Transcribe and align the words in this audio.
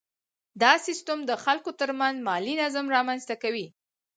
دا 0.61 0.73
سیستم 0.87 1.19
د 1.25 1.31
خلکو 1.43 1.71
ترمنځ 1.79 2.15
مالي 2.27 2.53
نظم 2.61 2.85
رامنځته 2.95 3.35
کوي. 3.43 3.65